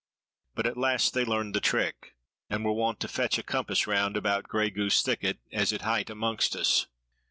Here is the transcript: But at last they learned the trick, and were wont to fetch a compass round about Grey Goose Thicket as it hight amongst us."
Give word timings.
But 0.55 0.65
at 0.65 0.77
last 0.77 1.13
they 1.13 1.23
learned 1.23 1.53
the 1.53 1.59
trick, 1.59 2.15
and 2.49 2.65
were 2.65 2.73
wont 2.73 2.99
to 3.01 3.07
fetch 3.07 3.37
a 3.37 3.43
compass 3.43 3.85
round 3.85 4.17
about 4.17 4.45
Grey 4.47 4.71
Goose 4.71 5.03
Thicket 5.03 5.37
as 5.51 5.71
it 5.71 5.81
hight 5.83 6.09
amongst 6.09 6.55
us." 6.55 6.87